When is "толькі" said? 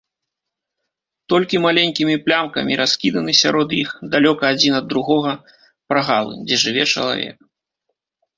1.33-1.59